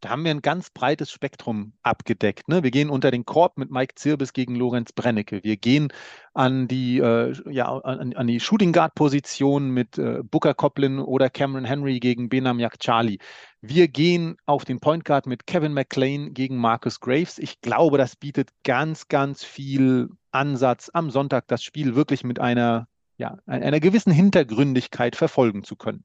[0.02, 2.48] da haben wir ein ganz breites Spektrum abgedeckt.
[2.48, 2.62] Ne?
[2.62, 5.44] Wir gehen unter den Korb mit Mike Zirbis gegen Lorenz Brennecke.
[5.44, 5.88] Wir gehen
[6.34, 11.30] an die, äh, ja, an, an, die Shooting Guard Position mit äh, Booker Coplin oder
[11.30, 13.18] Cameron Henry gegen Benam Charlie.
[13.62, 17.40] Wir gehen auf den Point Guard mit Kevin McLean gegen Marcus Graves.
[17.40, 22.88] Ich glaube, das bietet ganz, ganz viel Ansatz, am Sonntag das Spiel wirklich mit einer,
[23.18, 26.04] ja, einer gewissen Hintergründigkeit verfolgen zu können.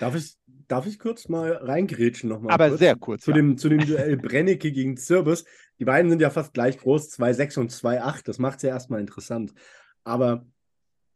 [0.00, 0.36] Darf ich,
[0.72, 2.54] Darf ich kurz mal reingrätschen nochmal?
[2.54, 2.78] Aber kurz?
[2.78, 3.24] sehr kurz.
[3.24, 3.36] Zu, ja.
[3.36, 5.44] dem, zu dem Duell Brennecke gegen Zirbis.
[5.78, 8.22] Die beiden sind ja fast gleich groß, 2,6 und 2,8.
[8.24, 9.52] Das macht es ja erstmal interessant.
[10.02, 10.46] Aber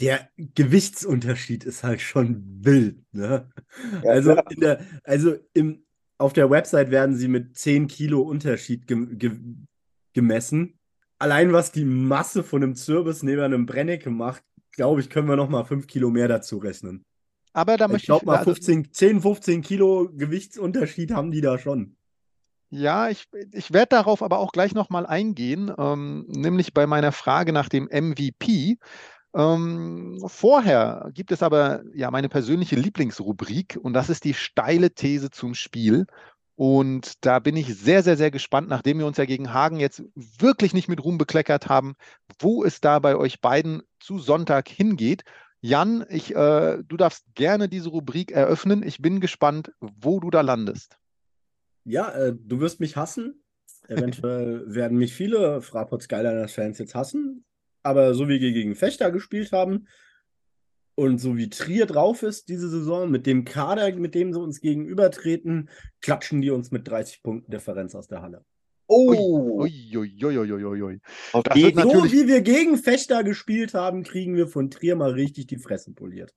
[0.01, 3.03] der Gewichtsunterschied ist halt schon wild.
[3.13, 3.49] Ne?
[4.05, 5.87] Ja, also, der, also im,
[6.19, 9.39] auf der Website werden sie mit 10 Kilo Unterschied ge, ge,
[10.13, 10.79] gemessen.
[11.19, 14.43] Allein was die Masse von einem Zirbis neben einem Brennecke macht,
[14.73, 17.07] glaube ich, können wir nochmal 5 Kilo mehr dazu rechnen.
[17.57, 18.07] Aber da ich möchte ich.
[18.09, 21.97] glaube mal 15, also, 10, 15 Kilo Gewichtsunterschied haben die da schon.
[22.69, 27.53] Ja, ich, ich werde darauf aber auch gleich nochmal eingehen, ähm, nämlich bei meiner Frage
[27.53, 28.77] nach dem MVP.
[29.35, 35.31] Ähm, vorher gibt es aber ja meine persönliche Lieblingsrubrik und das ist die steile These
[35.31, 36.07] zum Spiel.
[36.57, 40.03] Und da bin ich sehr, sehr, sehr gespannt, nachdem wir uns ja gegen Hagen jetzt
[40.15, 41.95] wirklich nicht mit Ruhm bekleckert haben,
[42.39, 45.23] wo es da bei euch beiden zu Sonntag hingeht.
[45.61, 48.83] Jan, ich, äh, du darfst gerne diese Rubrik eröffnen.
[48.83, 50.99] Ich bin gespannt, wo du da landest.
[51.85, 53.43] Ja, äh, du wirst mich hassen.
[53.89, 57.45] Eventuell werden mich viele Fraport Skyliners-Fans jetzt hassen.
[57.83, 59.87] Aber so wie wir gegen Fechter gespielt haben
[60.97, 64.61] und so wie Trier drauf ist diese Saison, mit dem Kader, mit dem sie uns
[64.61, 65.69] gegenübertreten,
[66.01, 68.45] klatschen die uns mit 30 Punkten Differenz aus der Halle.
[68.89, 69.63] Oh!
[69.63, 70.35] Ui, ui, ui,
[71.35, 71.43] so
[72.13, 76.35] wie wir gegen Fechter gespielt haben, kriegen wir von Trier mal richtig die Fressen poliert.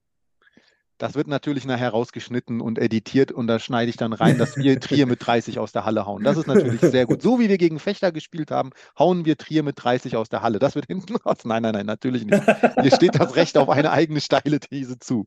[1.00, 4.80] Das wird natürlich nachher rausgeschnitten und editiert und da schneide ich dann rein, dass wir
[4.82, 6.26] Trier mit 30 aus der Halle hauen.
[6.26, 7.22] Das ist natürlich sehr gut.
[7.22, 10.60] So wie wir gegen Fechter gespielt haben, hauen wir Trier mit 30 aus der Halle.
[10.60, 11.46] Das wird hinten raus.
[11.46, 12.44] Nein, nein, nein, natürlich nicht.
[12.82, 15.26] Hier steht das Recht auf eine eigene steile These zu.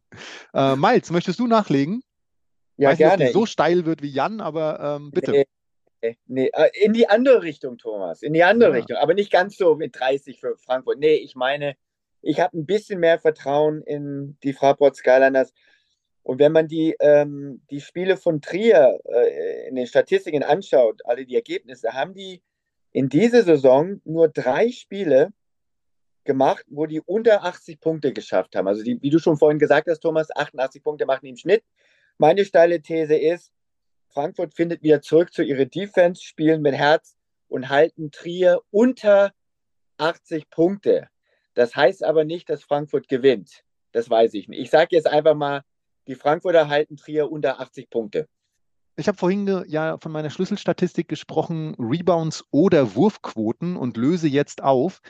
[0.52, 2.02] Äh, Miles, möchtest du nachlegen?
[2.76, 3.16] Ja, Weiß gerne.
[3.16, 5.30] Nicht, ob die so steil wird wie Jan, aber ähm, bitte.
[5.30, 5.46] Nee,
[6.26, 8.22] nee, äh, in die andere Richtung, Thomas.
[8.22, 8.76] In die andere ja.
[8.76, 8.96] Richtung.
[8.96, 10.98] Aber nicht ganz so mit 30 für Frankfurt.
[10.98, 11.76] Nee, ich meine,
[12.20, 15.52] ich habe ein bisschen mehr Vertrauen in die Fraport Skyliners.
[16.22, 21.26] Und wenn man die, ähm, die Spiele von Trier äh, in den Statistiken anschaut, alle
[21.26, 22.42] die Ergebnisse, haben die
[22.92, 25.32] in dieser Saison nur drei Spiele
[26.24, 28.68] gemacht, wo die unter 80 Punkte geschafft haben.
[28.68, 31.64] Also die, wie du schon vorhin gesagt hast, Thomas, 88 Punkte machen die im Schnitt.
[32.18, 33.52] Meine steile These ist,
[34.12, 37.16] Frankfurt findet wieder zurück zu ihrer Defense, spielen mit Herz
[37.48, 39.33] und halten Trier unter
[39.98, 41.09] 80 Punkte.
[41.55, 43.62] Das heißt aber nicht, dass Frankfurt gewinnt.
[43.92, 44.61] Das weiß ich nicht.
[44.61, 45.62] Ich sage jetzt einfach mal,
[46.07, 48.29] die Frankfurter halten Trier unter 80 Punkte.
[48.96, 55.01] Ich habe vorhin ja von meiner Schlüsselstatistik gesprochen, Rebounds oder Wurfquoten und löse jetzt auf.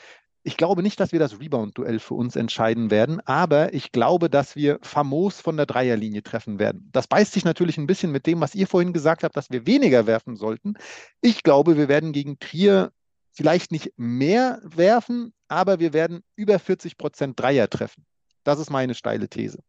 [0.44, 4.56] Ich glaube nicht, dass wir das Rebound-Duell für uns entscheiden werden, aber ich glaube, dass
[4.56, 6.88] wir famos von der Dreierlinie treffen werden.
[6.92, 9.66] Das beißt sich natürlich ein bisschen mit dem, was ihr vorhin gesagt habt, dass wir
[9.66, 10.74] weniger werfen sollten.
[11.20, 12.90] Ich glaube, wir werden gegen Trier
[13.30, 18.04] vielleicht nicht mehr werfen, aber wir werden über 40 Prozent Dreier treffen.
[18.42, 19.60] Das ist meine steile These.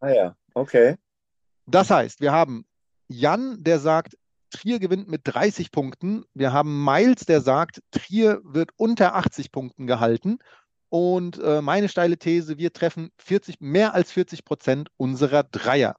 [0.00, 0.96] Ah ja, okay.
[1.66, 2.64] Das heißt, wir haben
[3.08, 4.16] Jan, der sagt,
[4.52, 6.24] Trier gewinnt mit 30 Punkten.
[6.34, 10.38] Wir haben Miles, der sagt, Trier wird unter 80 Punkten gehalten.
[10.88, 15.96] Und äh, meine steile These, wir treffen 40, mehr als 40 Prozent unserer Dreier.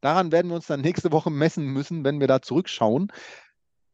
[0.00, 3.10] Daran werden wir uns dann nächste Woche messen müssen, wenn wir da zurückschauen.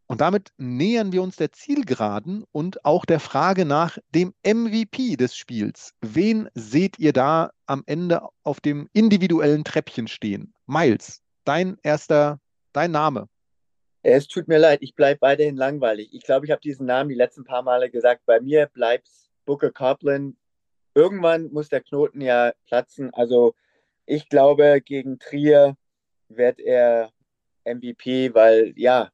[0.07, 5.35] Und damit nähern wir uns der Zielgeraden und auch der Frage nach dem MVP des
[5.35, 5.95] Spiels.
[6.03, 10.53] Wen seht ihr da am Ende auf dem individuellen Treppchen stehen?
[10.67, 12.41] Miles, dein erster,
[12.75, 13.27] dein Name.
[14.03, 16.09] Es tut mir leid, ich bleibe weiterhin langweilig.
[16.13, 18.23] Ich glaube, ich habe diesen Namen die letzten paar Male gesagt.
[18.27, 19.09] Bei mir bleibt
[19.45, 20.37] Booker Copeland.
[20.95, 23.15] Irgendwann muss der Knoten ja platzen.
[23.15, 23.55] Also
[24.07, 25.77] ich glaube, gegen Trier
[26.29, 27.13] wird er
[27.65, 29.11] MVP, weil ja,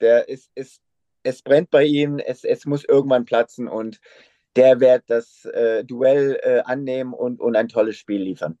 [0.00, 0.82] der ist, ist,
[1.22, 4.00] es brennt bei ihm, es, es muss irgendwann platzen und
[4.54, 8.58] der wird das äh, Duell äh, annehmen und, und ein tolles Spiel liefern.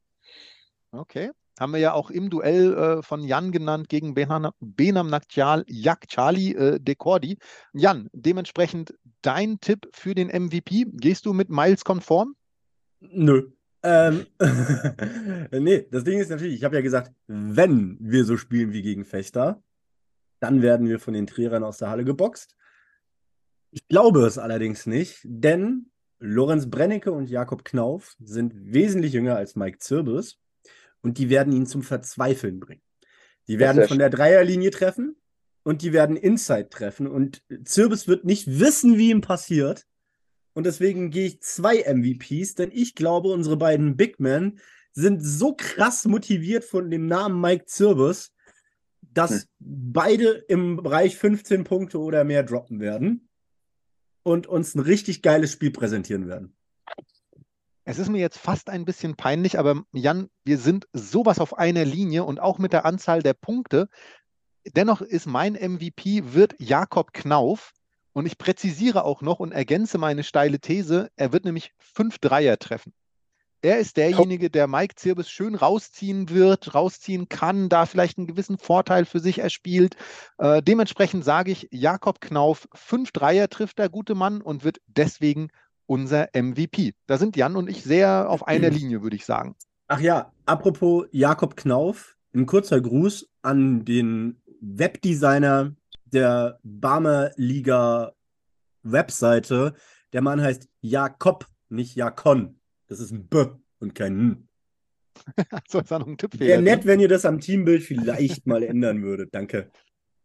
[0.92, 1.30] Okay.
[1.58, 5.14] Haben wir ja auch im Duell äh, von Jan genannt gegen Benam, Benam
[5.66, 7.38] Yakchali äh, Dekordi.
[7.72, 10.86] Jan, dementsprechend dein Tipp für den MVP.
[10.92, 12.36] Gehst du mit Miles konform?
[13.00, 13.50] Nö.
[13.82, 14.26] Ähm,
[15.52, 19.04] nee, das Ding ist natürlich, ich habe ja gesagt, wenn wir so spielen wie gegen
[19.04, 19.62] Fechter,
[20.40, 22.56] dann werden wir von den Trierern aus der Halle geboxt.
[23.70, 29.54] Ich glaube es allerdings nicht, denn Lorenz Brennecke und Jakob Knauf sind wesentlich jünger als
[29.54, 30.38] Mike Zirbis
[31.06, 32.82] und die werden ihn zum Verzweifeln bringen.
[33.46, 35.14] Die werden von der Dreierlinie treffen
[35.62, 39.86] und die werden Inside treffen und Zirbis wird nicht wissen, wie ihm passiert.
[40.52, 44.58] Und deswegen gehe ich zwei MVPs, denn ich glaube, unsere beiden Big Men
[44.94, 48.32] sind so krass motiviert von dem Namen Mike Zirbis,
[49.00, 49.42] dass hm.
[49.60, 53.28] beide im Bereich 15 Punkte oder mehr droppen werden
[54.24, 56.55] und uns ein richtig geiles Spiel präsentieren werden.
[57.88, 61.84] Es ist mir jetzt fast ein bisschen peinlich, aber Jan, wir sind sowas auf einer
[61.84, 63.88] Linie und auch mit der Anzahl der Punkte.
[64.74, 67.72] Dennoch ist mein MVP wird Jakob Knauf
[68.12, 72.58] und ich präzisiere auch noch und ergänze meine steile These, er wird nämlich fünf Dreier
[72.58, 72.92] treffen.
[73.62, 78.58] Er ist derjenige, der Mike Zirbis schön rausziehen wird, rausziehen kann, da vielleicht einen gewissen
[78.58, 79.96] Vorteil für sich erspielt.
[80.38, 85.50] Äh, dementsprechend sage ich, Jakob Knauf, fünf Dreier trifft der gute Mann und wird deswegen
[85.86, 86.94] unser MVP.
[87.06, 89.56] Da sind Jan und ich sehr auf einer Linie, würde ich sagen.
[89.88, 98.12] Ach ja, apropos Jakob Knauf, ein kurzer Gruß an den Webdesigner der Barmer Liga
[98.82, 99.74] Webseite.
[100.12, 102.58] Der Mann heißt Jakob, nicht Jakon.
[102.88, 103.46] Das ist ein B
[103.78, 104.48] und kein N.
[105.68, 109.02] so, ist noch ein Tipp Wäre nett, wenn ihr das am Teambild vielleicht mal ändern
[109.02, 109.34] würdet.
[109.34, 109.70] Danke.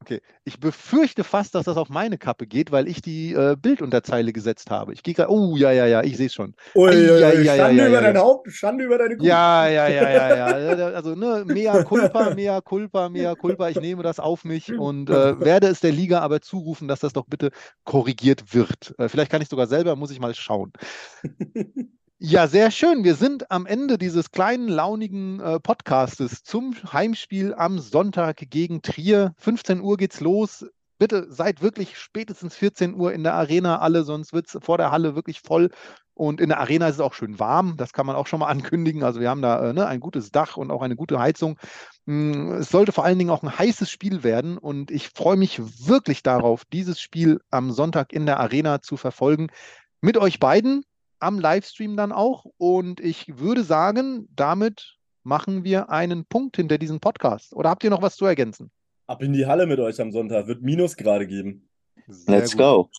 [0.01, 4.33] Okay, ich befürchte fast, dass das auf meine Kappe geht, weil ich die äh, Bildunterzeile
[4.33, 4.93] gesetzt habe.
[4.93, 6.55] Ich gehe gerade, oh ja, ja, ja, ich sehe es schon.
[6.73, 9.23] Oh, ja, ja, ja, Schande über dein Haupt, Schande über deine Kuh.
[9.23, 10.87] Ja, ja, ja, ja, ja.
[10.87, 13.69] Also, ne, mea culpa, mea culpa, mea culpa.
[13.69, 17.13] Ich nehme das auf mich und äh, werde es der Liga aber zurufen, dass das
[17.13, 17.51] doch bitte
[17.83, 18.95] korrigiert wird.
[18.97, 20.73] Äh, vielleicht kann ich sogar selber, muss ich mal schauen.
[22.23, 23.03] Ja, sehr schön.
[23.03, 29.33] Wir sind am Ende dieses kleinen, launigen äh, Podcastes zum Heimspiel am Sonntag gegen Trier.
[29.39, 30.67] 15 Uhr geht's los.
[30.99, 34.91] Bitte seid wirklich spätestens 14 Uhr in der Arena alle, sonst wird es vor der
[34.91, 35.71] Halle wirklich voll.
[36.13, 37.75] Und in der Arena ist es auch schön warm.
[37.77, 39.01] Das kann man auch schon mal ankündigen.
[39.01, 41.57] Also wir haben da äh, ne, ein gutes Dach und auch eine gute Heizung.
[42.05, 44.59] Mm, es sollte vor allen Dingen auch ein heißes Spiel werden.
[44.59, 49.47] Und ich freue mich wirklich darauf, dieses Spiel am Sonntag in der Arena zu verfolgen.
[50.01, 50.83] Mit euch beiden
[51.21, 52.45] am Livestream dann auch.
[52.57, 57.53] Und ich würde sagen, damit machen wir einen Punkt hinter diesem Podcast.
[57.53, 58.71] Oder habt ihr noch was zu ergänzen?
[59.07, 60.47] Ab in die Halle mit euch am Sonntag.
[60.47, 61.69] Wird Minus gerade geben.
[62.07, 62.59] Sehr Let's gut.
[62.59, 62.89] go.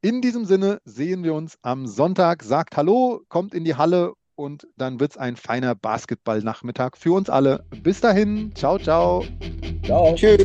[0.00, 2.42] In diesem Sinne sehen wir uns am Sonntag.
[2.42, 7.28] Sagt Hallo, kommt in die Halle und dann wird es ein feiner Basketballnachmittag für uns
[7.28, 7.64] alle.
[7.82, 9.24] Bis dahin, ciao, ciao.
[9.84, 10.14] Ciao.
[10.14, 10.44] Tschüss.